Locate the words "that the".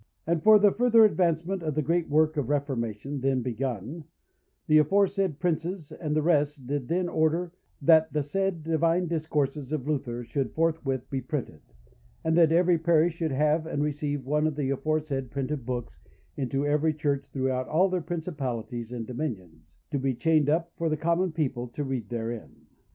7.83-8.23